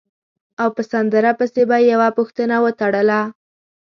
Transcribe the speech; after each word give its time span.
او 0.61 0.67
په 0.75 0.81
سندره 0.91 1.31
پسې 1.39 1.63
به 1.69 1.77
یې 1.83 1.89
یوه 1.93 2.09
پوښتنه 2.17 2.55
وتړله. 2.63 3.21